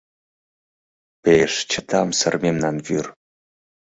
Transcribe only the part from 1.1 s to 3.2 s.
Пеш чытамсыр мемнан вӱр.